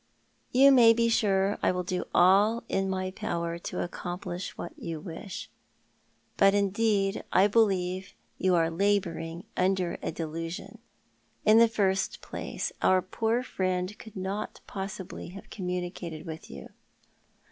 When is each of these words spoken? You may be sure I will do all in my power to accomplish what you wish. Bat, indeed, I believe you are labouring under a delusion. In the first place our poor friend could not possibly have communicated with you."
You 0.51 0.71
may 0.71 0.93
be 0.93 1.09
sure 1.09 1.59
I 1.61 1.71
will 1.71 1.83
do 1.83 2.05
all 2.11 2.63
in 2.67 2.89
my 2.89 3.11
power 3.11 3.59
to 3.59 3.83
accomplish 3.83 4.57
what 4.57 4.73
you 4.75 4.99
wish. 4.99 5.47
Bat, 6.37 6.55
indeed, 6.55 7.23
I 7.31 7.45
believe 7.45 8.15
you 8.39 8.55
are 8.55 8.71
labouring 8.71 9.43
under 9.55 9.99
a 10.01 10.11
delusion. 10.11 10.79
In 11.45 11.59
the 11.59 11.67
first 11.67 12.19
place 12.19 12.71
our 12.81 13.03
poor 13.03 13.43
friend 13.43 13.95
could 13.99 14.15
not 14.15 14.59
possibly 14.65 15.27
have 15.29 15.51
communicated 15.51 16.25
with 16.25 16.49
you." 16.49 16.69